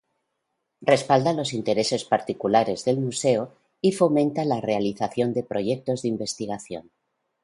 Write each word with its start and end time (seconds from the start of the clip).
Respalda 0.81 1.31
los 1.31 1.53
intereses 1.53 2.05
particulares 2.05 2.85
del 2.85 2.99
museo 2.99 3.53
y 3.81 3.91
fomenta 3.91 4.45
la 4.45 4.59
realización 4.59 5.31
de 5.31 5.43
proyectos 5.43 6.01
de 6.01 6.07
investigación. 6.07 6.89